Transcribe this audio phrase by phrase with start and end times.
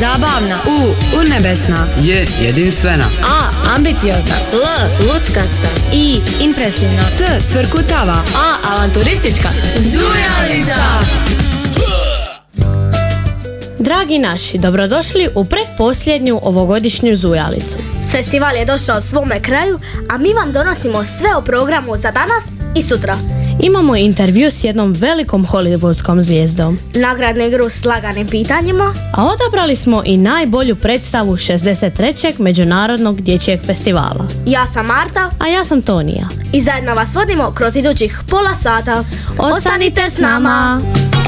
[0.00, 0.58] Zabavna.
[0.66, 0.94] U.
[1.18, 1.86] Urnebesna.
[2.02, 2.26] J.
[2.42, 3.04] Jedinstvena.
[3.22, 3.74] A.
[3.76, 4.36] Ambiciozna.
[4.52, 5.06] L.
[5.06, 5.68] Luckasta.
[5.92, 6.20] I.
[6.40, 7.02] Impresivna.
[7.02, 7.46] S.
[7.52, 8.16] Cvrkutava.
[8.36, 8.74] A.
[8.74, 9.48] Avanturistička.
[9.78, 10.76] Zujalica!
[13.78, 17.78] Dragi naši, dobrodošli u predposljednju ovogodišnju zujalicu.
[18.10, 22.44] Festival je došao svome kraju, a mi vam donosimo sve o programu za danas
[22.76, 23.16] i sutra.
[23.60, 30.02] Imamo intervju s jednom velikom hollywoodskom zvijezdom, Nagradnu igru s laganim pitanjima, a odabrali smo
[30.06, 32.38] i najbolju predstavu 63.
[32.40, 34.26] Međunarodnog dječjeg festivala.
[34.46, 36.28] ja sam Marta A ja sam Tonija.
[36.52, 39.04] i zajedno vas vodimo kroz idućih pola sata.
[39.38, 40.80] Ostanite s nama!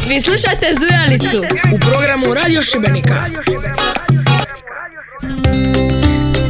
[0.09, 1.39] Vi slušate Zujalicu.
[1.75, 3.25] u programu Radio Šibenika.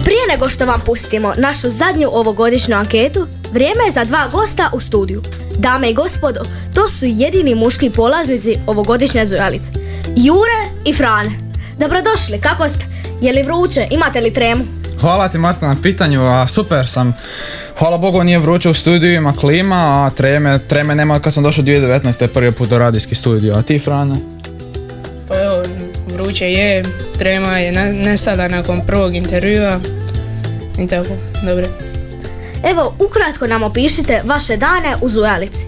[0.05, 4.81] Prije nego što vam pustimo našu zadnju ovogodišnju anketu, vrijeme je za dva gosta u
[4.81, 5.23] studiju.
[5.59, 6.41] Dame i gospodo,
[6.75, 9.73] to su jedini muški polaznici ovogodišnje zujalice.
[10.17, 11.31] Jure i Frane.
[11.79, 12.85] Dobrodošli, kako ste?
[13.21, 13.87] Je li vruće?
[13.91, 14.65] Imate li tremu?
[15.01, 17.17] Hvala ti Marta na pitanju, a super sam.
[17.79, 21.65] Hvala Bogu nije vruće u studiju, ima klima, a treme, treme nema kad sam došao
[21.65, 22.27] 2019.
[22.27, 23.55] prvi put do radijski studio.
[23.55, 24.17] A ti Frana?
[25.29, 25.63] Pa evo,
[26.07, 26.85] vruće je,
[27.19, 29.81] trema je ne, ne sada nakon prvog intervjua
[30.79, 31.11] i tako,
[31.45, 31.88] dobro.
[32.65, 35.67] Evo, ukratko nam opišite vaše dane u zujalici.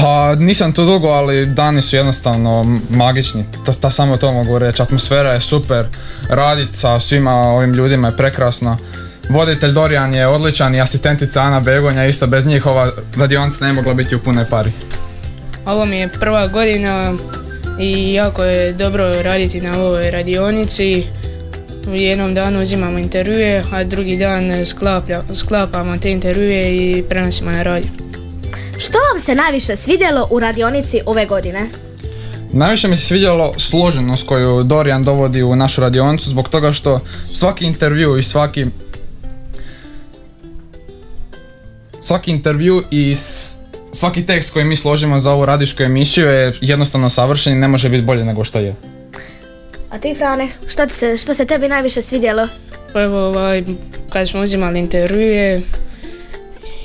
[0.00, 3.44] Pa nisam tu dugo, ali dani su jednostavno magični.
[3.64, 4.82] To, ta samo to mogu reći.
[4.82, 5.86] Atmosfera je super,
[6.28, 8.78] radit sa svima ovim ljudima je prekrasno.
[9.30, 13.94] Voditelj Dorijan je odličan i asistentica Ana Begonja, isto bez njih ova radionica ne mogla
[13.94, 14.72] biti u punoj pari.
[15.66, 17.14] Ovo mi je prva godina
[17.80, 21.06] i jako je dobro raditi na ovoj radionici.
[21.86, 27.62] U jednom danu uzimamo intervjue, a drugi dan sklaplja- sklapamo te intervjue i prenosimo na
[27.62, 27.90] radio.
[28.78, 31.66] Što vam se najviše svidjelo u radionici ove godine?
[32.52, 37.00] Najviše mi se svidjelo složenost koju Dorijan dovodi u našu radionicu zbog toga što
[37.32, 38.66] svaki intervju i svaki
[42.00, 43.16] svaki intervju i
[43.92, 47.88] svaki tekst koji mi složimo za ovu radijsku emisiju je jednostavno savršen i ne može
[47.88, 48.74] biti bolje nego što je.
[49.94, 52.48] A ti, Frane, što, ti se, što se tebi najviše svidjelo?
[52.92, 53.64] Pa evo ovaj,
[54.10, 55.60] kad smo uzimali intervjue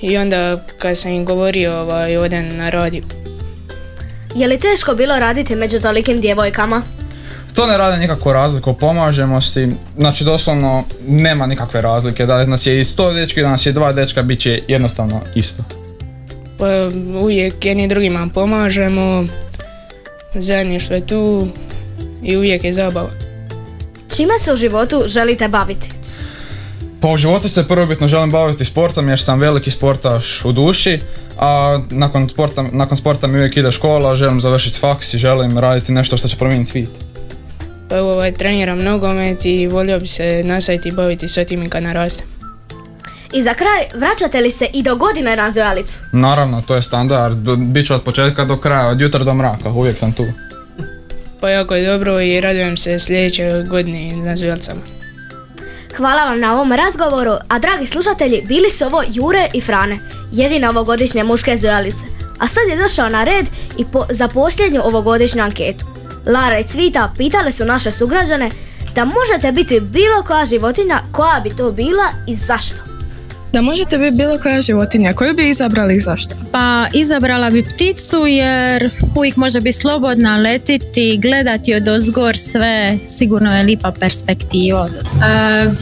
[0.01, 3.03] i onda kad sam im govorio ovaj, ovdje na radiju.
[4.35, 6.81] Je li teško bilo raditi među tolikim djevojkama?
[7.55, 9.67] To ne rade nikakvu razliku, pomažemo si,
[9.97, 13.93] znači doslovno nema nikakve razlike, da nas je i 100 dečki, da nas je dva
[13.93, 15.63] dečka, bit će jednostavno isto.
[16.57, 16.65] Pa
[17.21, 19.25] uvijek jedni drugima pomažemo,
[20.33, 21.47] zajedništvo je tu
[22.23, 23.09] i uvijek je zabava.
[24.15, 25.91] Čime se u životu želite baviti?
[27.01, 30.99] Pa u životu se prvobitno želim baviti sportom jer sam veliki sportaš u duši,
[31.37, 35.91] a nakon sporta, nakon sporta mi uvijek ide škola, želim završiti faks i želim raditi
[35.91, 36.89] nešto što će promijeniti svijet.
[37.89, 41.83] Pa evo ovaj, treniram nogomet i volio bi se nastaviti baviti sa tim i kad
[41.83, 42.27] narastem.
[43.33, 45.51] I za kraj, vraćate li se i do godine na?
[46.13, 49.97] Naravno, to je standard, bit ću od početka do kraja, od jutra do mraka, uvijek
[49.97, 50.25] sam tu.
[51.41, 54.81] Pa jako je dobro i radujem se sljedeće godine na Zvijalcama.
[55.97, 59.99] Hvala vam na ovom razgovoru, a dragi slušatelji, bili su ovo Jure i Frane,
[60.31, 62.05] jedine ovogodišnje muške zujalice.
[62.39, 63.45] A sad je došao na red
[63.77, 65.85] i po- za posljednju ovogodišnju anketu.
[66.25, 68.49] Lara i Cvita pitale su naše sugrađane
[68.95, 72.88] da možete biti bilo koja životinja, koja bi to bila i zašto.
[73.53, 76.35] Da možete biti bilo koja životinja, koju bi izabrali i zašto?
[76.51, 83.57] Pa izabrala bi pticu jer uvijek može biti slobodna, letiti, gledati od ozgor sve, sigurno
[83.57, 84.89] je lipa perspektiva.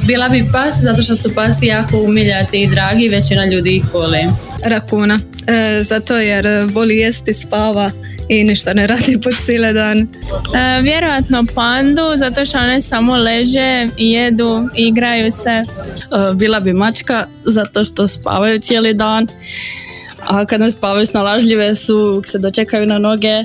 [0.03, 4.27] bila bi pas zato što su pasi jako umiljati i dragi, većina ljudi ih voli.
[4.63, 5.19] Rakuna.
[5.47, 7.91] E, zato jer e, voli jesti, spava
[8.29, 10.07] i ništa ne radi po cijele dan.
[10.81, 15.49] vjerojatno pandu zato što one samo leže i jedu i igraju se.
[15.49, 15.63] E,
[16.33, 19.27] bila bi mačka zato što spavaju cijeli dan.
[20.19, 23.43] A kad ne spavaju snalažljive su, se dočekaju na noge,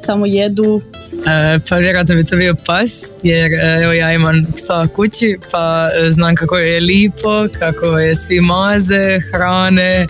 [0.00, 0.80] samo jedu.
[1.68, 2.90] Pa vjerojatno bi to bio pas,
[3.22, 8.16] jer e, evo ja imam psa kući, pa e, znam kako je lipo, kako je
[8.16, 10.06] svi maze, hrane, e,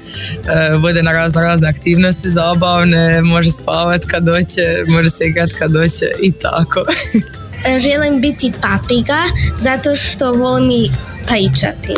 [0.78, 6.06] vode na razne razne aktivnosti zabavne, može spavat kad doće, može se igrat kad doće
[6.22, 6.84] i tako.
[7.84, 9.19] Želim biti papiga
[9.60, 10.90] zato što volim i
[11.28, 11.94] paičati.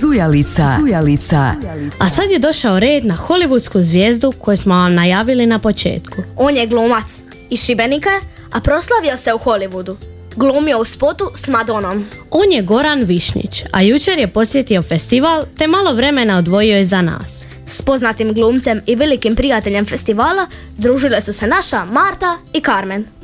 [0.00, 0.76] Zujalica.
[0.80, 1.54] Zujalica.
[1.98, 6.22] A sad je došao red na hollywoodsku zvijezdu koju smo vam najavili na početku.
[6.36, 8.20] On je glumac iz Šibenika,
[8.52, 9.96] a proslavio se u Hollywoodu.
[10.36, 12.06] Glumio u spotu s Madonom.
[12.30, 17.02] On je Goran Višnjić, a jučer je posjetio festival te malo vremena odvojio je za
[17.02, 17.44] nas.
[17.66, 23.19] S poznatim glumcem i velikim prijateljem festivala družile su se naša Marta i Carmen.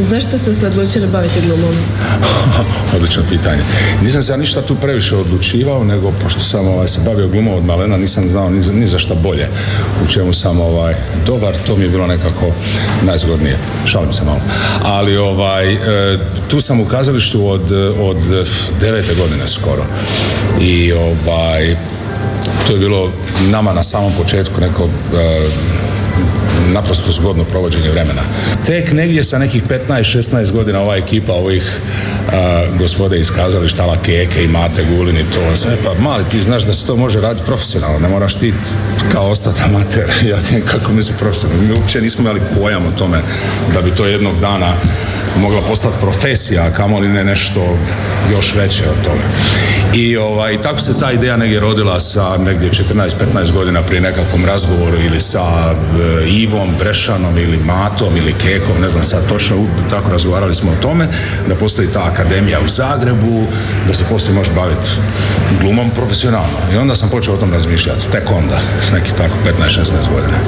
[0.00, 1.74] Zašto ste se odlučili baviti glumom?
[2.96, 3.62] Odlično pitanje.
[4.02, 7.64] Nisam se ja ništa tu previše odlučivao, nego pošto sam ovaj, se bavio glumom od
[7.64, 9.48] malena, nisam znao ni, za- ni za šta bolje
[10.04, 10.94] u čemu sam ovaj,
[11.26, 12.46] dobar, to mi je bilo nekako
[13.02, 13.56] najzgodnije.
[13.86, 14.40] Šalim se malo.
[14.82, 15.78] Ali ovaj, e,
[16.48, 18.16] tu sam u kazalištu od, od
[18.80, 19.84] devete godine skoro.
[20.60, 21.76] I ovaj,
[22.66, 23.10] to je bilo
[23.42, 25.48] nama na samom početku neko e,
[26.72, 28.22] naprosto zgodno provođenje vremena.
[28.66, 31.80] Tek negdje sa nekih 15-16 godina ova ekipa ovih
[32.32, 36.42] a, gospode iz kazališta ala Keke i Mate Gulin i to sve, pa mali ti
[36.42, 38.54] znaš da se to može raditi profesionalno, ne moraš ti
[39.12, 43.18] kao ostati amater, ja, kako mi se profesionalno, mi uopće nismo imali pojam o tome
[43.74, 44.72] da bi to jednog dana
[45.40, 47.78] mogla postati profesija, a kamoli ne nešto
[48.32, 49.22] još veće od toga.
[49.94, 54.96] I ovaj, tako se ta ideja negdje rodila sa negdje 14-15 godina prije nekakvom razgovoru
[55.06, 59.56] ili sa e, Ivom, Brešanom ili Matom ili Kekom, ne znam sad točno,
[59.90, 61.08] tako razgovarali smo o tome,
[61.48, 63.46] da postoji ta akademija u Zagrebu,
[63.86, 64.88] da se poslije može baviti
[65.60, 66.58] glumom profesionalno.
[66.72, 69.84] I onda sam počeo o tom razmišljati, tek onda, s nekih tako 15-16
[70.14, 70.38] godina.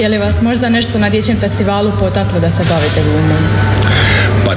[0.00, 3.42] Je li vas možda nešto na dječjem festivalu potaklo da se bavite glumom?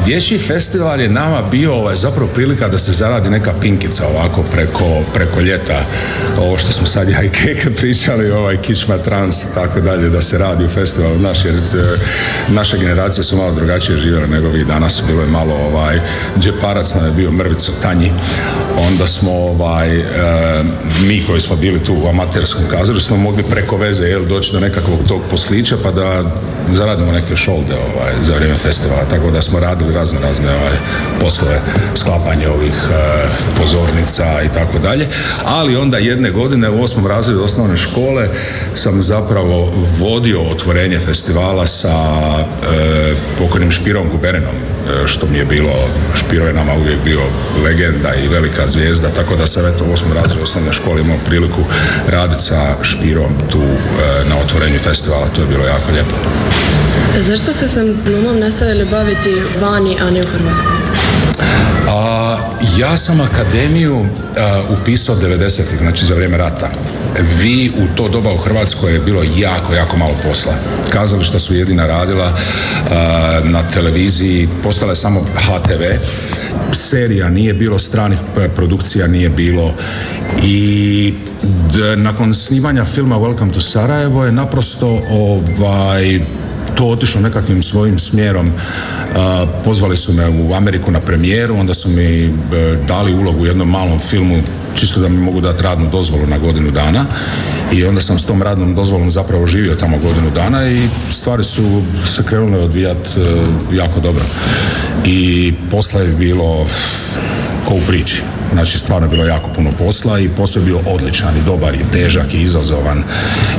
[0.05, 5.01] Dječji festival je nama bio ovaj, zapravo prilika da se zaradi neka pinkica ovako preko,
[5.13, 5.85] preko ljeta.
[6.37, 10.21] Ovo što smo sad ja i Keke pričali, ovaj kičma trans i tako dalje, da
[10.21, 11.59] se radi u festivalu, znaš, jer e,
[12.47, 15.01] naše generacije su malo drugačije živjele nego vi danas.
[15.07, 15.99] Bilo je malo ovaj,
[16.39, 18.11] džeparac nam je bio mrvicu tanji.
[18.87, 20.03] Onda smo ovaj, e,
[21.07, 24.59] mi koji smo bili tu u amaterskom kazalištu smo mogli preko veze jel, doći do
[24.59, 26.23] nekakvog tog poslića pa da
[26.71, 29.03] zaradimo neke šolde ovaj, za vrijeme festivala.
[29.09, 30.77] Tako da smo radili razne razne ovaj,
[31.19, 31.61] poslove,
[31.95, 32.93] sklapanje ovih e,
[33.61, 35.07] pozornica i tako dalje.
[35.45, 38.29] Ali onda jedne godine u osmom razredu osnovne škole
[38.73, 44.55] sam zapravo vodio otvorenje festivala sa e, pokojnim Špirom Guberenom,
[45.05, 47.21] što mi je bilo, Špiro je nama uvijek bio
[47.63, 51.63] legenda i velika zvijezda, tako da sam eto u osmom razredu osnovne škole imao priliku
[52.07, 56.15] raditi sa Špirom tu e, na otvorenju festivala, to je bilo jako lijepo.
[57.19, 60.71] Zašto ste se glumom nastavili baviti vani, a ne u Hrvatskoj?
[61.89, 62.37] A,
[62.77, 64.05] ja sam akademiju
[64.37, 66.69] a, upisao 90-ih, znači za vrijeme rata.
[67.19, 70.53] Vi u to doba u Hrvatskoj je bilo jako, jako malo posla.
[70.89, 72.37] Kazališta su jedina radila
[73.43, 75.83] na televiziji, postala je samo HTV.
[76.71, 78.17] Serija nije bilo, stranih
[78.55, 79.73] produkcija nije bilo
[80.43, 81.13] i
[81.97, 86.19] nakon snimanja filma Welcome to Sarajevo je naprosto ovaj,
[86.75, 88.51] to otišlo nekakvim svojim smjerom.
[89.63, 92.29] Pozvali su me u Ameriku na premijeru, onda su mi e,
[92.87, 94.37] dali ulogu u jednom malom filmu
[94.75, 97.05] čisto da mi mogu dati radnu dozvolu na godinu dana
[97.71, 101.81] i onda sam s tom radnom dozvolom zapravo živio tamo godinu dana i stvari su
[102.05, 103.23] se krenule odvijati e,
[103.75, 104.23] jako dobro.
[105.05, 106.65] I posla je bilo
[107.65, 108.32] ko u priči.
[108.53, 111.91] Znači, stvarno je bilo jako puno posla i posao je bio odličan i dobar i
[111.91, 113.03] težak i izazovan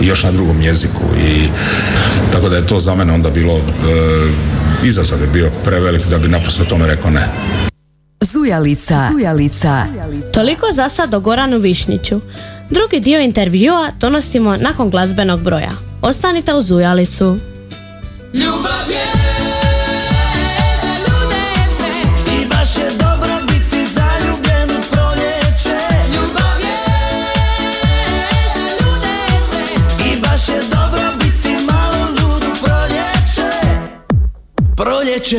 [0.02, 1.48] i još na drugom jeziku i
[2.32, 3.60] tako da je to za mene onda bilo e,
[4.84, 7.28] izazov je bio prevelik da bi naprosto tome rekao ne.
[8.20, 9.08] Zujalica.
[9.12, 9.86] Zujalica.
[10.32, 12.20] Toliko za sad o Goranu Višnjiću.
[12.70, 15.70] Drugi dio intervjua donosimo nakon glazbenog broja.
[16.02, 17.38] Ostanite u Zujalicu.
[18.34, 19.13] Ljubav je
[34.76, 35.36] Proljeće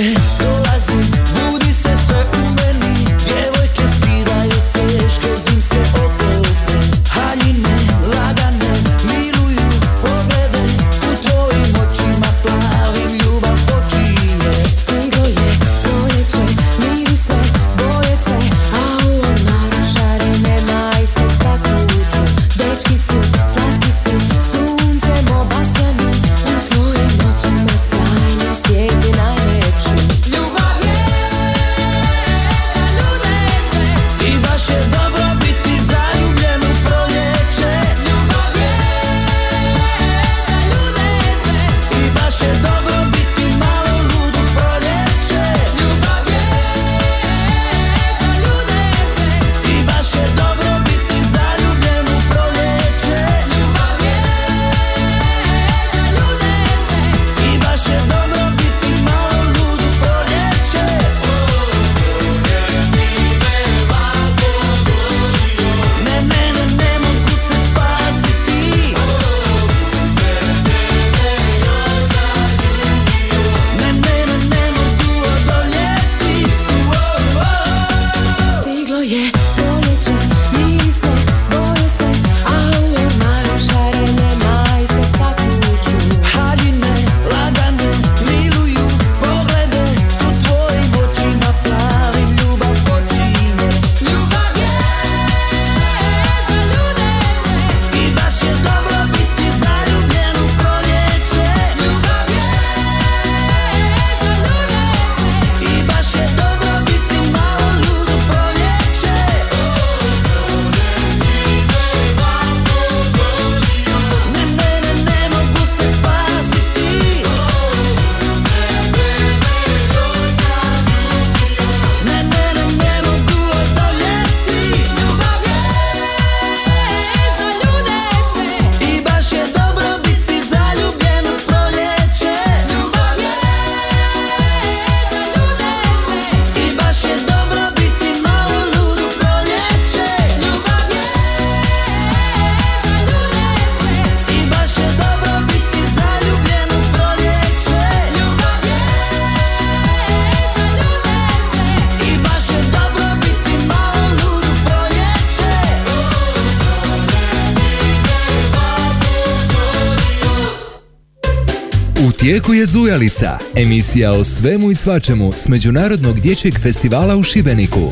[162.25, 167.91] tijeku je Zujalica, emisija o svemu i svačemu s Međunarodnog dječjeg festivala u Šibeniku.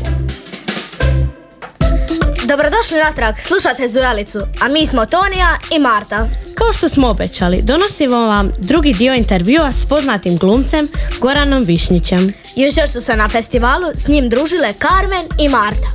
[2.48, 6.28] Dobrodošli natrag, slušate Zujalicu, a mi smo Tonija i Marta.
[6.54, 10.88] Kao što smo obećali, donosimo vam drugi dio intervjua s poznatim glumcem
[11.20, 12.32] Goranom Višnjićem.
[12.56, 15.88] Jučer su se na festivalu s njim družile Carmen i Marta.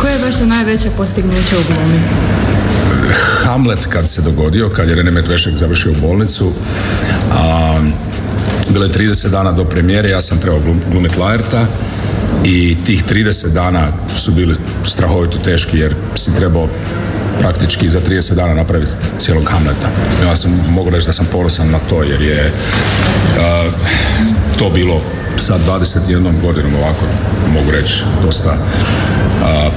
[0.00, 2.00] Koje je vaše najveće postignuće u glumi?
[3.44, 6.52] Hamlet kad se dogodio, kad je Rene Medvešek završio bolnicu,
[7.32, 7.80] a,
[8.68, 11.66] bilo je 30 dana do premijere, ja sam trebao glum- glumit Laerta
[12.44, 13.86] i tih 30 dana
[14.16, 16.68] su bili strahovito teški jer si trebao
[17.40, 19.88] praktički za 30 dana napraviti cijelog Hamleta.
[20.24, 22.52] Ja sam mogu reći da sam ponosan na to jer je
[24.60, 25.00] to bilo
[25.36, 27.04] sa 21 godinom ovako
[27.54, 28.56] mogu reći dosta
[29.42, 29.70] a,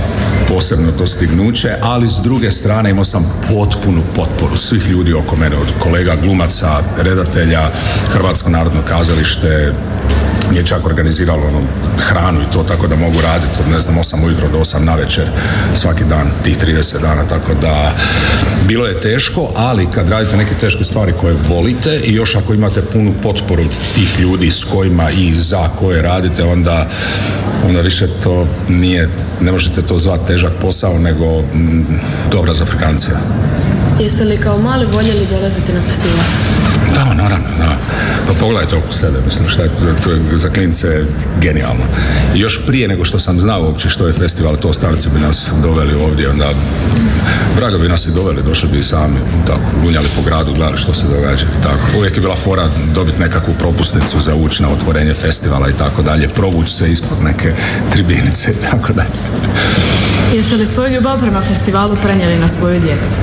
[0.48, 5.68] posebno dostignuće, ali s druge strane imao sam potpunu potporu svih ljudi oko mene, od
[5.80, 7.62] kolega glumaca, redatelja,
[8.10, 9.74] Hrvatsko narodno kazalište,
[10.52, 11.62] je čak organiziralo ono,
[11.98, 14.96] hranu i to tako da mogu raditi od ne znam 8 ujutro do 8 na
[14.96, 15.30] večer
[15.76, 17.92] svaki dan tih 30 dana tako da
[18.68, 22.82] bilo je teško ali kad radite neke teške stvari koje volite i još ako imate
[22.82, 23.64] punu potporu
[23.96, 26.90] tih ljudi s kojima i za koje radite onda
[27.68, 29.10] onda više to nije
[29.42, 32.00] ne možete to zvati težak posao nego mm,
[32.32, 33.18] dobra za Afrikancija
[34.00, 36.53] Jeste li kao mali voljeli dolaziti na festival?
[36.94, 37.78] Da, naravno, da.
[38.28, 39.70] Pa pogledajte oko sebe, mislim, šta je,
[40.04, 41.06] to je za klince
[41.42, 41.84] genijalno.
[42.36, 45.94] Još prije nego što sam znao uopće što je festival, to starci bi nas doveli
[45.94, 46.50] ovdje, onda
[47.56, 50.94] braga bi nas i doveli, došli bi i sami, tako, gunjali po gradu, gledali što
[50.94, 51.98] se događa, tako.
[51.98, 56.28] Uvijek je bila fora dobiti nekakvu propusnicu za ući na otvorenje festivala i tako dalje,
[56.28, 57.54] provući se ispod neke
[57.92, 59.10] tribinice i tako dalje.
[60.34, 63.20] Jeste li svoju ljubav prema festivalu prenijeli na svoju djecu?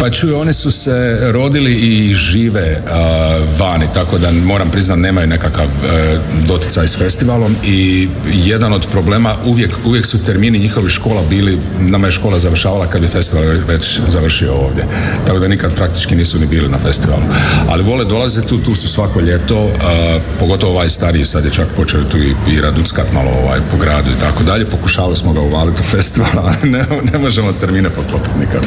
[0.00, 5.26] Pa čuj, one su se rodili i žive a, vani, tako da moram priznat nemaju
[5.26, 11.22] nekakav e, doticaj s festivalom i jedan od problema, uvijek, uvijek su termini njihovih škola
[11.30, 14.84] bili, nama je škola završavala kad bi festival već završio ovdje.
[15.26, 17.22] Tako da nikad praktički nisu ni bili na festivalu.
[17.68, 21.68] Ali vole dolaze tu, tu su svako ljeto, a, pogotovo ovaj stariji, sad je čak
[21.76, 24.64] počeo tu i, i raduckat malo ovaj, po gradu i tako dalje.
[24.64, 28.62] Pokušavali smo ga uvaliti u festival, ali ne, ne možemo termine poklopiti nikad.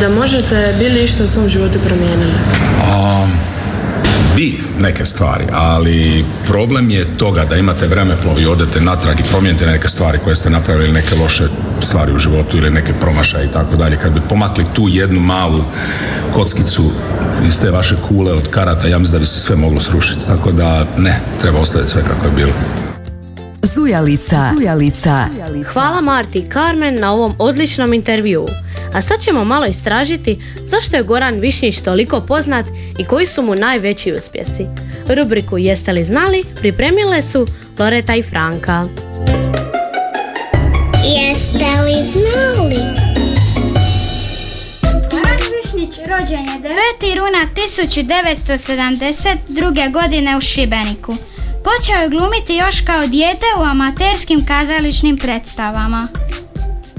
[0.00, 0.08] Da
[0.44, 2.32] možete, bili išta u svom životu promijenili?
[2.92, 3.26] A,
[4.36, 9.66] bi neke stvari, ali problem je toga da imate vremeplov i odete natrag i promijenite
[9.66, 11.48] neke stvari koje ste napravili, neke loše
[11.80, 13.96] stvari u životu ili neke promašaje i tako dalje.
[13.96, 15.64] Kad bi pomakli tu jednu malu
[16.32, 16.90] kockicu
[17.46, 20.26] iz te vaše kule od karata, ja mislim da bi se sve moglo srušiti.
[20.26, 22.52] Tako da ne, treba ostaviti sve kako je bilo.
[23.74, 24.50] Zujalica.
[24.54, 25.26] Zujalica.
[25.72, 28.48] Hvala Marti i Carmen na ovom odličnom intervjuu.
[28.92, 32.66] A sad ćemo malo istražiti zašto je Goran Višnjić toliko poznat
[32.98, 34.66] i koji su mu najveći uspjesi.
[35.08, 37.46] Rubriku Jeste li znali pripremile su
[37.78, 38.88] Loreta i Franka.
[41.04, 42.76] Jeste li znali?
[45.10, 46.60] Goran Višnjić rođen je
[47.02, 47.16] 9.
[47.16, 49.92] runa 1972.
[49.92, 51.16] godine u Šibeniku.
[51.64, 56.08] Počeo je glumiti još kao dijete u amaterskim kazališnim predstavama.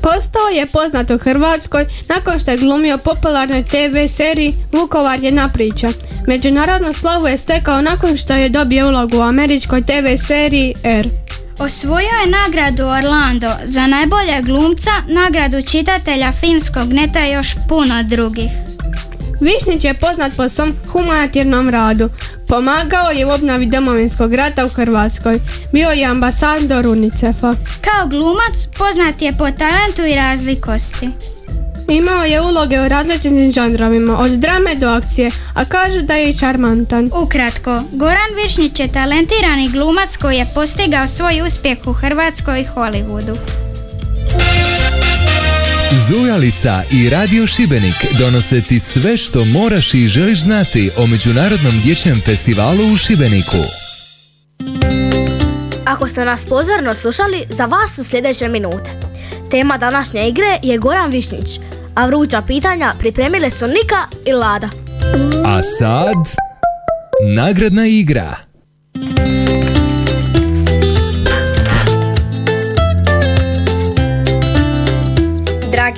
[0.02, 5.88] Postao je poznat u Hrvatskoj nakon što je glumio popularnoj TV seriji Vukovar jedna priča.
[6.28, 11.08] Međunarodnu slavu je stekao nakon što je dobio ulogu u američkoj TV seriji R.
[11.60, 18.50] Osvojio je nagradu Orlando za najbolje glumca, nagradu čitatelja filmskog neta i još puno drugih.
[19.42, 22.10] Višnjić je poznat po svom humanitarnom radu.
[22.48, 25.40] Pomagao je u obnovi domovinskog rata u Hrvatskoj.
[25.72, 27.54] Bio je ambasador UNICEF-a.
[27.82, 31.10] Kao glumac poznat je po talentu i razlikosti.
[31.90, 36.38] Imao je uloge u različitim žanrovima, od drame do akcije, a kažu da je i
[36.38, 37.10] čarmantan.
[37.24, 43.65] Ukratko, Goran Višnjić je talentirani glumac koji je postigao svoj uspjeh u Hrvatskoj i Hollywoodu.
[45.92, 52.22] Zujalica i Radio Šibenik donose ti sve što moraš i želiš znati o Međunarodnom dječjem
[52.26, 53.58] festivalu u Šibeniku.
[55.86, 58.92] Ako ste nas pozorno slušali, za vas su sljedeće minute.
[59.52, 61.60] Tema današnje igre je Goran Višnjić,
[61.96, 64.70] a vruća pitanja pripremile su Nika i Lada.
[65.46, 66.36] A sad,
[67.36, 68.45] nagradna igra.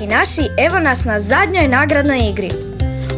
[0.08, 2.50] Naši, evo nas na zadnjoj nagradnoj igri.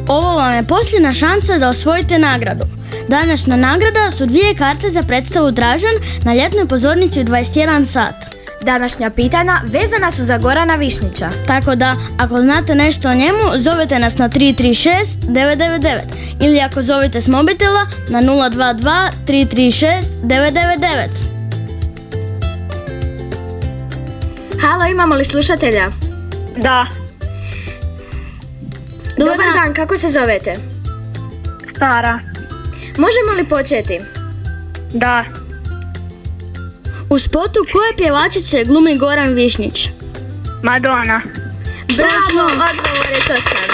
[0.08, 2.64] Ovo vam je posljedna šansa da osvojite nagradu.
[3.08, 5.94] Današnja nagrada su dvije karte za predstavu Dražan
[6.24, 8.14] na ljetnoj pozornici u 21 sat.
[8.62, 11.30] Današnja pitanja vezana su za Gorana Višnića.
[11.46, 14.88] Tako da, ako znate nešto o njemu, zovete nas na 336
[15.28, 16.00] 999
[16.40, 21.40] ili ako zovete s mobitela na 022 336 999.
[24.60, 26.09] Halo, imamo li slušatelja?
[26.62, 26.86] Da.
[29.18, 29.74] Dobar, dan.
[29.74, 30.56] kako se zovete?
[31.76, 32.20] Stara.
[32.96, 34.00] Možemo li početi?
[34.94, 35.24] Da.
[37.10, 39.88] U spotu koje pjevačice glumi Goran Višnjić?
[40.62, 41.20] Madonna.
[41.96, 43.70] Bravo, odgovor je točan.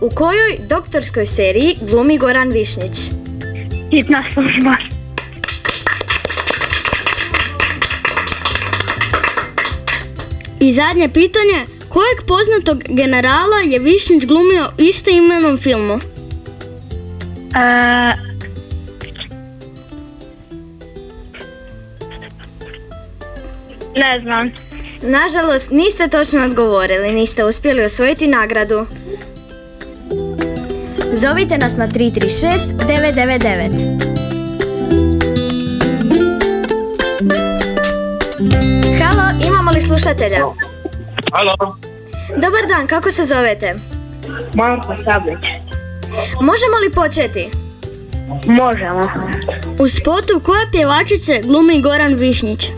[0.00, 2.98] U kojoj doktorskoj seriji glumi Goran Višnjić?
[3.90, 4.95] Hitna služba.
[10.66, 15.94] I zadnje pitanje, kojeg poznatog generala je Višnjić glumio u imenom filmu?
[17.54, 18.12] E,
[23.96, 24.52] ne znam.
[25.02, 28.86] Nažalost, niste točno odgovorili, niste uspjeli osvojiti nagradu.
[31.12, 34.05] Zovite nas na 336 999.
[39.76, 40.38] li slušatelja?
[41.32, 41.76] Halo.
[42.36, 43.74] Dobar dan, kako se zovete?
[44.54, 45.44] Marko Sablić.
[46.40, 47.50] Možemo li početi?
[48.46, 49.08] Možemo.
[49.78, 52.70] U spotu koje pjevačice glumi Goran Višnjić?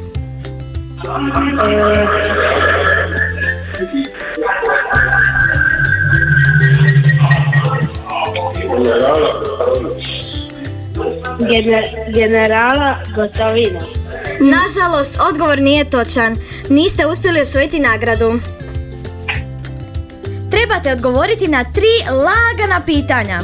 [11.40, 13.80] Gener- generala Gotovina.
[14.40, 16.37] Nažalost, odgovor nije točan.
[16.70, 18.40] Niste uspjeli osvojiti nagradu.
[20.50, 23.40] Trebate odgovoriti na tri lagana pitanja.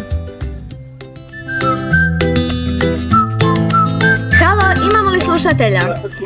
[4.38, 5.80] Halo, imamo li slušatelja?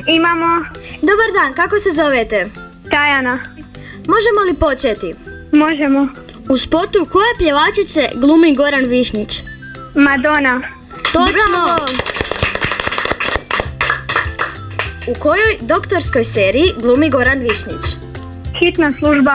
[0.07, 0.65] Imamo.
[1.03, 2.49] Dobar dan, kako se zovete?
[2.91, 3.39] Tajana.
[3.95, 5.15] Možemo li početi?
[5.53, 6.09] Možemo.
[6.49, 9.43] U spotu koje pjevačice glumi Goran Višnjić?
[9.95, 10.61] Madonna.
[11.13, 12.08] Točno!
[15.09, 17.85] U kojoj doktorskoj seriji glumi Goran Višnjić?
[18.59, 19.33] Hitna služba.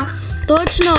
[0.48, 0.94] Točno!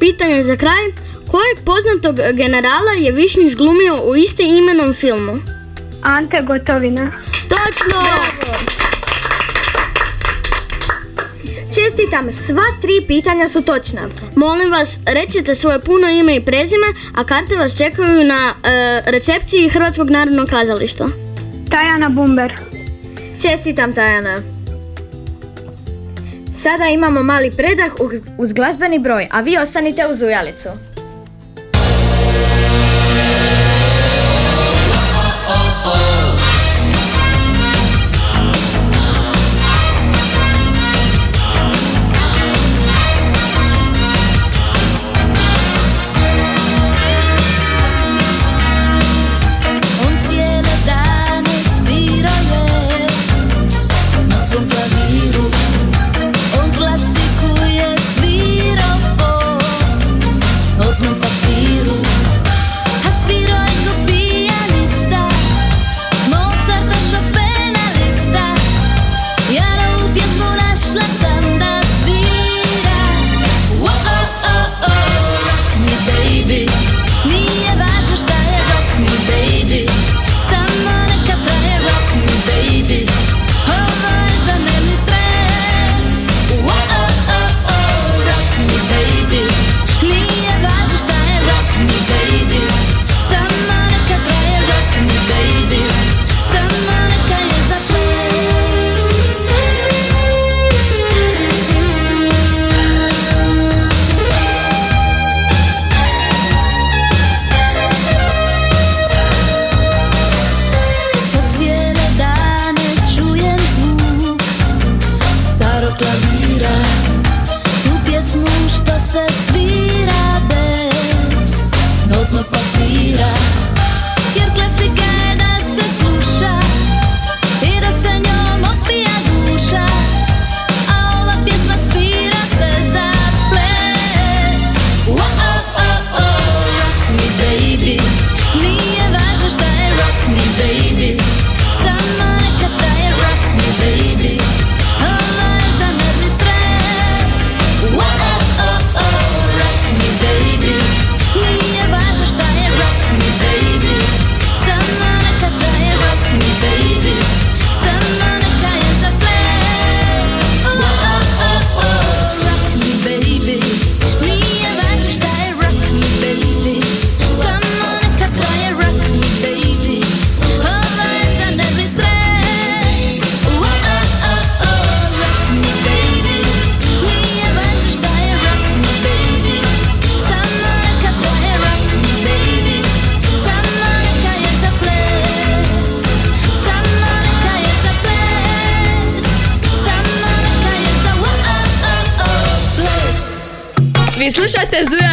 [0.00, 0.84] Pitanje za kraj.
[1.30, 5.38] Kojeg poznatog generala je Višnjić glumio u iste imenom filmu?
[6.02, 7.12] Ante Gotovina.
[7.48, 8.00] Točno!
[11.74, 14.00] Čestitam, sva tri pitanja su točna.
[14.36, 19.68] Molim vas, recite svoje puno ime i prezime, a karte vas čekaju na e, recepciji
[19.68, 21.19] Hrvatskog narodnog kazališta.
[21.70, 22.52] Tajana Bumber.
[23.40, 24.42] Čestitam Tajana.
[26.54, 27.92] Sada imamo mali predah
[28.38, 30.68] uz- glazbeni broj, a vi ostanite uz ujalicu.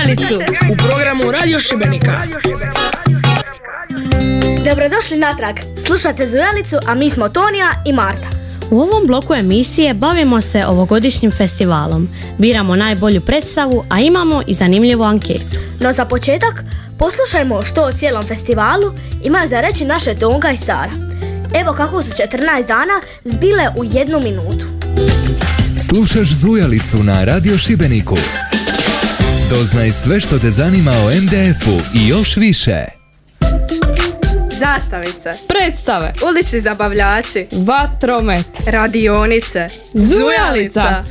[0.07, 0.39] Zujalicu.
[0.71, 2.23] U programu Radio Šibenika.
[4.69, 5.55] Dobrodošli natrag.
[5.85, 8.27] Slušate Zujalicu, a mi smo Tonija i Marta.
[8.71, 12.09] U ovom bloku emisije bavimo se ovogodišnjim festivalom.
[12.37, 15.57] Biramo najbolju predstavu, a imamo i zanimljivu anketu.
[15.79, 16.63] No za početak,
[16.99, 18.93] poslušajmo što o cijelom festivalu
[19.23, 20.91] imaju za reći naše Tonka i Sara.
[21.53, 24.65] Evo kako su 14 dana zbile u jednu minutu.
[25.89, 28.17] Slušaš Zujalicu na Radio Šibeniku.
[29.49, 32.85] Doznaj sve što te zanima o MDF-u i još više.
[34.51, 41.03] Zastavice, predstave, ulični zabavljači, vatromet, radionice, Zujalica.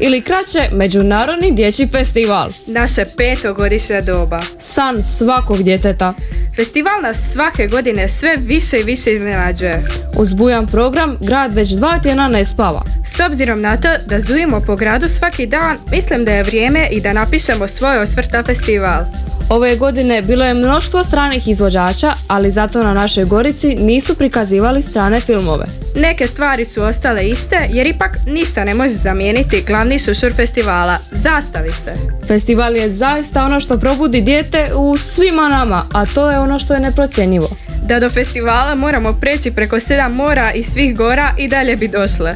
[0.00, 2.50] Ili kraće, Međunarodni dječji festival.
[2.66, 4.40] naše petogodišnje doba.
[4.58, 6.14] San svakog djeteta.
[6.56, 9.84] Festival nas svake godine sve više i više iznenađuje.
[10.16, 12.82] Uz bujan program, grad već dva tjedna ne spava.
[13.16, 17.00] S obzirom na to da zujimo po gradu svaki dan, mislim da je vrijeme i
[17.00, 19.04] da napišemo svoj osvrt na festival.
[19.48, 25.20] Ove godine bilo je mnoštvo stranih izvođača, ali zato na našoj Gorici nisu prikazivali strane
[25.20, 25.64] filmove.
[25.96, 31.94] Neke stvari su ostale iste jer ipak ništa ne može zamijeniti glavni šušur festivala, zastavice.
[32.26, 36.74] Festival je zaista ono što probudi dijete u svima nama, a to je ono što
[36.74, 37.48] je neprocjenjivo.
[37.86, 42.34] Da do festivala moramo preći preko sedam mora i svih gora i dalje bi došle.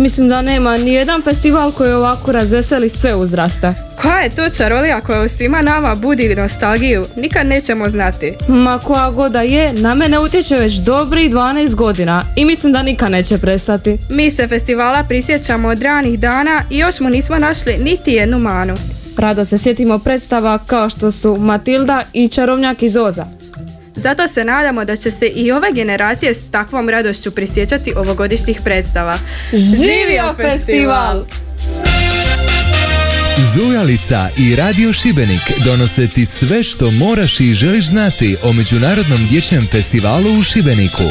[0.00, 3.74] Mislim da nema ni jedan festival koji ovako razveseli sve uzraste.
[4.02, 8.34] Koja je to čarolija koja u svima nama budi nostalgiju, nikad nećemo znati.
[8.48, 12.82] Ma koja god da je, na mene utječe već dobri 12 godina i mislim da
[12.82, 13.98] nikad neće prestati.
[14.10, 18.74] Mi se festivala prisjećamo od ranih dana i još mu nismo našli niti jednu manu.
[19.18, 23.39] Rado se sjetimo predstava kao što su Matilda i Čarovnjak iz Oza.
[24.00, 29.18] Zato se nadamo da će se i ove generacije s takvom radošću prisjećati ovogodišnjih predstava.
[29.52, 31.24] Živio festival!
[33.54, 39.66] Zujalica i Radio Šibenik donose ti sve što moraš i želiš znati o Međunarodnom dječjem
[39.66, 41.02] festivalu u Šibeniku.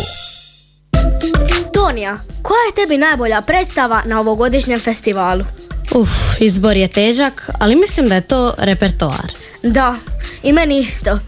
[1.74, 5.46] Tonija, koja je tebi najbolja predstava na ovogodišnjem festivalu?
[5.92, 9.32] Uf, izbor je težak, ali mislim da je to repertoar.
[9.64, 9.96] Da,
[10.44, 11.20] i meni isto.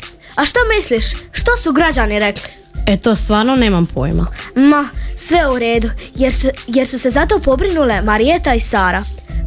[0.41, 2.49] A što misliš, što su građani rekli?
[2.87, 4.27] E to stvarno nemam pojma.
[4.55, 9.03] Ma, sve u redu, jer su, jer su se zato pobrinule Marijeta i Sara.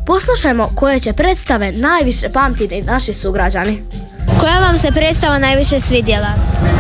[0.07, 3.83] Poslušajmo koje će predstave najviše pamtiti naši sugrađani.
[4.41, 6.29] Koja vam se predstava najviše svidjela?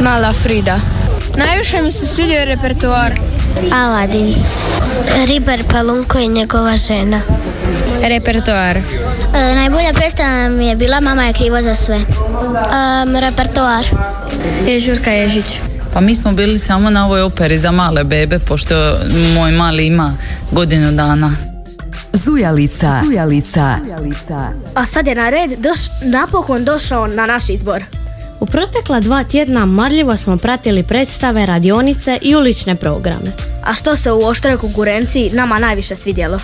[0.00, 0.80] Mala Frida.
[1.36, 3.12] Najviše mi se svidio repertoar.
[3.72, 4.34] Aladin.
[5.26, 7.20] Ribar Palunko i njegova žena.
[8.02, 8.76] Repertoar.
[8.76, 12.00] E, najbolja predstava mi je bila Mama je kriva za sve.
[13.20, 13.84] repertoar.
[14.66, 15.60] Ježurka Ježić.
[15.94, 18.74] Pa mi smo bili samo na ovoj operi za male bebe, pošto
[19.34, 20.16] moj mali ima
[20.50, 21.30] godinu dana.
[22.12, 23.00] Zujalica.
[23.04, 23.76] Zujalica.
[24.74, 27.84] A sad je na red doš, napokon došao na naš izbor.
[28.40, 33.32] U protekla dva tjedna marljivo smo pratili predstave, radionice i ulične programe.
[33.64, 36.38] A što se u oštroj konkurenciji nama najviše svidjelo?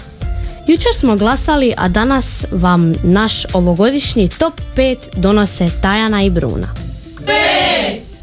[0.66, 6.68] Jučer smo glasali, a danas vam naš ovogodišnji top 5 donose Tajana i Bruna.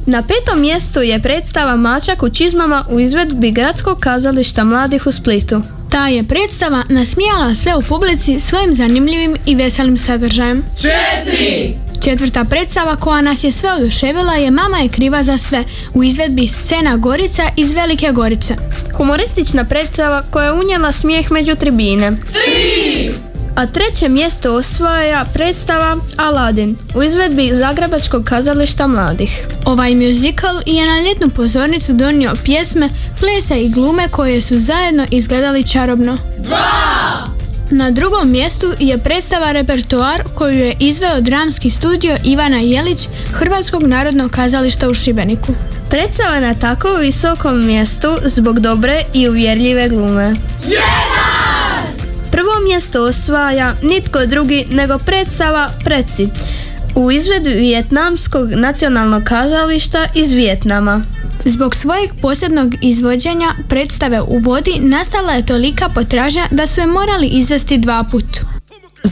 [0.10, 5.62] Na petom mjestu je predstava Mačak u čizmama u izvedbi Gradskog kazališta mladih u Splitu.
[5.92, 10.64] Ta je predstava nasmijala sve u publici svojim zanimljivim i veselim sadržajem.
[10.82, 11.78] Četiri!
[12.04, 16.48] Četvrta predstava koja nas je sve oduševila je Mama je kriva za sve u izvedbi
[16.48, 18.56] scena Gorica iz Velike Gorice.
[18.98, 22.12] Humoristična predstava koja je unijela smijeh među tribine.
[22.34, 23.27] Tri!
[23.58, 29.48] A treće mjesto osvaja predstava Aladin u izvedbi Zagrebačkog kazališta mladih.
[29.66, 32.90] Ovaj musical je na ljetnu pozornicu donio pjesme,
[33.20, 36.18] plesa i glume koje su zajedno izgledali čarobno.
[37.72, 44.32] Na drugom mjestu je predstava repertoar koju je izveo dramski studio Ivana Jelić Hrvatskog narodnog
[44.32, 45.54] kazališta u Šibeniku.
[45.90, 50.36] Predstava na tako visokom mjestu zbog dobre i uvjerljive glume.
[52.38, 56.30] Prvo mjesto osvaja nitko drugi nego predstava Preci
[56.96, 61.02] u izvedbi Vijetnamskog nacionalnog kazališta iz Vijetnama.
[61.46, 67.28] Zbog svojeg posebnog izvođenja predstave u vodi nastala je tolika potražnja da su je morali
[67.28, 68.57] izvesti dva put.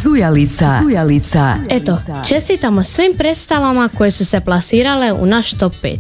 [0.04, 0.80] Zujalica.
[0.84, 1.56] Zujalica.
[1.70, 5.98] Eto, čestitamo svim predstavama koje su se plasirale u naš top 5,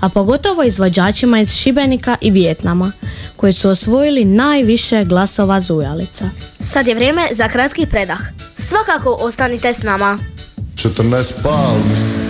[0.00, 2.92] a pogotovo izvođačima iz Šibenika i Vijetnama,
[3.36, 6.24] koji su osvojili najviše glasova Zujalica.
[6.60, 8.20] Sad je vrijeme za kratki predah.
[8.56, 10.18] Svakako ostanite s nama.
[10.74, 12.28] 14 palmi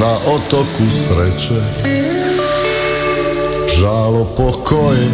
[0.00, 1.60] na otoku sreće
[3.78, 5.08] Žalo po koje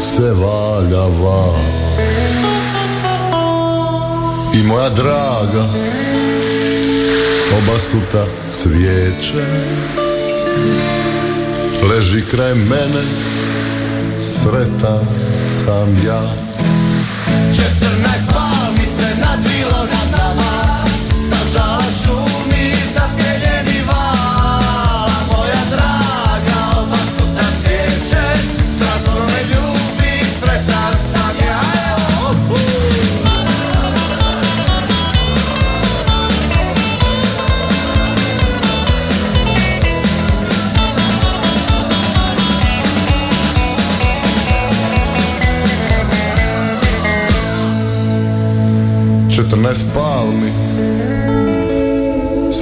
[0.00, 1.77] se valja val
[4.54, 5.64] I moja draga
[7.58, 9.44] Obasuta cvijeće
[11.90, 13.02] Leži kraj mene
[14.20, 15.06] Sretan
[15.46, 16.22] sam ja.
[17.56, 18.47] Četrnaest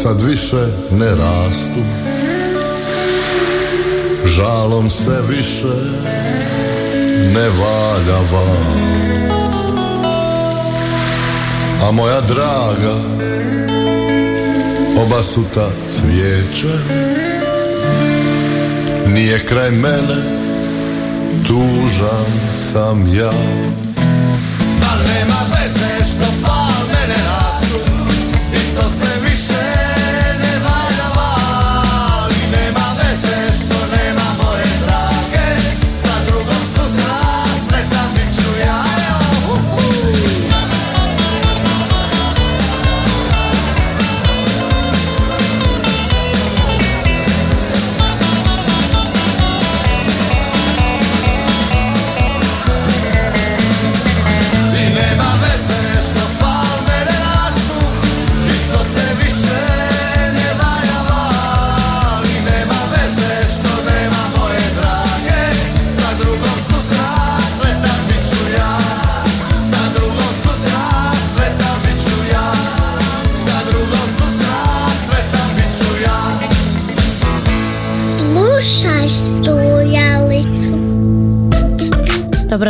[0.06, 1.80] Sad više ne rastu.
[4.24, 5.74] Žalom se više
[7.34, 8.76] ne valja van.
[11.88, 12.94] A moja draga
[15.06, 16.78] Obasuta cvijeće
[19.06, 20.16] Nije kraj mene
[21.46, 23.32] Tužan sam ja.
[24.92, 26.55] Al nema veze što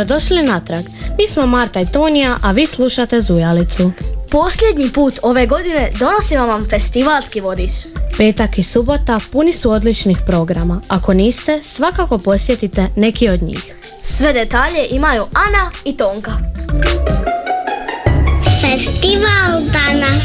[0.07, 0.85] Dobrodošli natrag.
[1.19, 3.91] Mi smo Marta i Tonija, a vi slušate Zujalicu.
[4.31, 7.71] Posljednji put ove godine donosimo vam festivalski vodič.
[8.17, 10.81] Petak i subota puni su odličnih programa.
[10.87, 13.75] Ako niste, svakako posjetite neki od njih.
[14.03, 16.31] Sve detalje imaju Ana i Tonka.
[18.61, 20.23] Festival danas.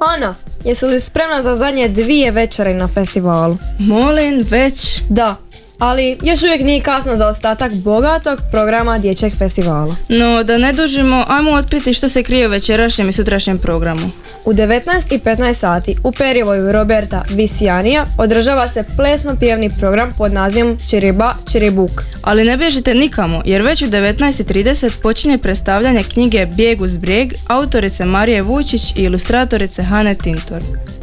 [0.00, 0.34] Ana,
[0.64, 3.56] jesi li spremna za zadnje dvije večeri na festivalu?
[3.78, 5.00] Molim, već.
[5.08, 5.36] Da,
[5.82, 9.96] ali još uvijek nije kasno za ostatak bogatog programa dječjeg festivala.
[10.08, 14.10] No, da ne dužimo, ajmo otkriti što se krije u večerašnjem i sutrašnjem programu.
[14.44, 21.90] U 19.15 sati u perivoju Roberta Visijanija održava se plesno-pjevni program pod nazivom Čiriba Čiribuk.
[22.22, 28.04] Ali ne bježite nikamo, jer već u 19.30 počinje predstavljanje knjige Bijeg uz brijeg autorice
[28.04, 30.62] Marije Vučić i ilustratorice Hane Tintor.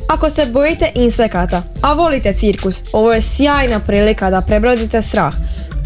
[0.10, 5.34] Ako se bojite insekata, a volite cirkus, ovo je sjajna prilika da prebrodite strah.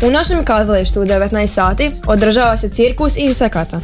[0.08, 3.80] U našem kazalištu u 19 sati održava se cirkus insekata.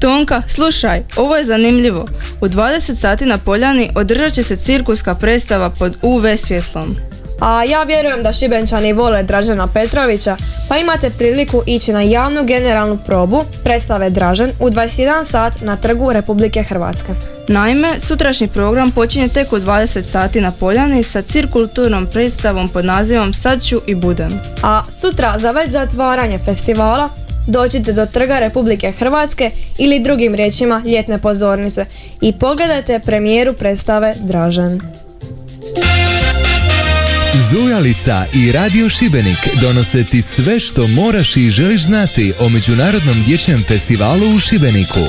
[0.00, 2.04] Tonka, slušaj, ovo je zanimljivo.
[2.40, 6.96] U 20 sati na Poljani održat će se cirkuska predstava pod UV svjetlom.
[7.40, 10.36] A ja vjerujem da Šibenčani vole Dražena Petrovića,
[10.68, 16.12] pa imate priliku ići na javnu generalnu probu predstave Dražen u 21 sat na trgu
[16.12, 17.12] Republike Hrvatske.
[17.48, 23.34] Naime, sutrašnji program počinje tek u 20 sati na Poljani sa cirkulturnom predstavom pod nazivom
[23.34, 24.40] Sad ću i budem.
[24.62, 27.08] A sutra za već zatvaranje festivala
[27.46, 31.86] dođite do trga Republike Hrvatske ili drugim riječima ljetne pozornice
[32.20, 34.80] i pogledajte premijeru predstave Dražen.
[37.50, 43.64] Zujalica i Radio Šibenik donose ti sve što moraš i želiš znati o Međunarodnom dječjem
[43.68, 45.00] festivalu u Šibeniku.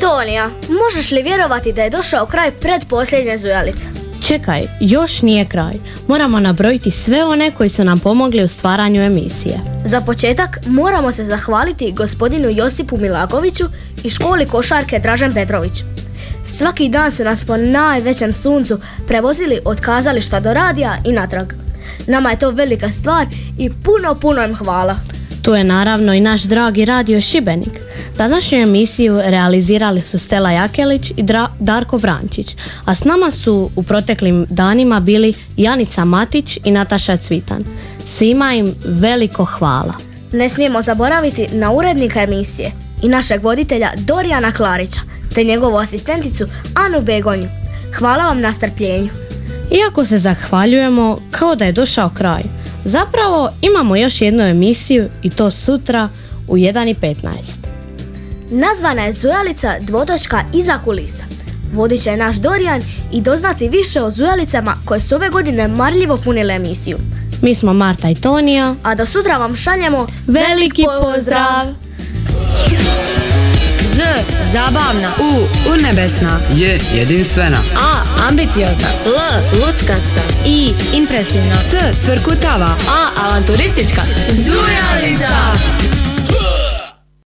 [0.00, 4.09] Tonija, možeš li vjerovati da je došao kraj predposljednje zujalice?
[4.30, 5.74] Čekaj, još nije kraj.
[6.08, 9.60] Moramo nabrojiti sve one koji su nam pomogli u stvaranju emisije.
[9.84, 13.64] Za početak moramo se zahvaliti gospodinu Josipu Milakoviću
[14.04, 15.82] i školi košarke Dražen Petrović.
[16.44, 21.52] Svaki dan su nas po najvećem suncu prevozili od kazališta do radija i natrag.
[22.06, 23.26] Nama je to velika stvar
[23.58, 24.96] i puno, puno im hvala.
[25.42, 27.80] Tu je naravno i naš dragi radio Šibenik.
[28.16, 33.82] Današnju emisiju realizirali su Stela Jakelić i Dra- Darko Vrančić, a s nama su u
[33.82, 37.64] proteklim danima bili Janica Matić i Nataša Cvitan.
[38.06, 39.94] Svima im veliko hvala.
[40.32, 42.70] Ne smijemo zaboraviti na urednika emisije
[43.02, 45.00] i našeg voditelja Dorijana Klarića,
[45.34, 47.48] te njegovu asistenticu Anu Begonju.
[47.98, 49.08] Hvala vam na strpljenju.
[49.70, 52.42] Iako se zahvaljujemo kao da je došao kraj,
[52.84, 56.08] zapravo imamo još jednu emisiju i to sutra
[56.48, 57.80] u 1.15.
[58.50, 61.24] Nazvana je Zujalica dvotočka iza kulisa.
[61.72, 66.16] Vodit će je naš Dorijan i doznati više o Zujalicama koje su ove godine marljivo
[66.16, 66.98] punile emisiju.
[67.42, 68.74] Mi smo Marta i Tonija.
[68.82, 71.66] A do sutra vam šaljemo Veliki pozdrav!
[73.94, 74.02] Z.
[74.52, 75.08] Zabavna.
[75.18, 75.48] U.
[75.72, 76.40] Urnebesna.
[76.54, 76.78] J.
[76.94, 77.58] Jedinstvena.
[77.76, 78.04] A.
[78.28, 78.88] Ambiciozna.
[79.06, 79.42] L.
[79.60, 80.22] Luckasta.
[80.46, 80.74] I.
[80.92, 81.54] Impresivna.
[81.70, 81.98] S.
[82.04, 82.76] Cvrkutava.
[82.88, 83.26] A.
[83.26, 84.02] Avanturistička.
[84.28, 85.89] Zujalica!